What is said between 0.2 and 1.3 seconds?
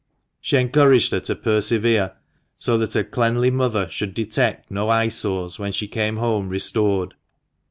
She encouraged her